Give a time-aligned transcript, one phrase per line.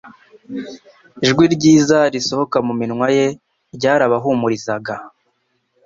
[1.25, 3.25] ijwi ryiza risohoka mu minwa ye
[3.75, 4.95] ryarabahumurizaga.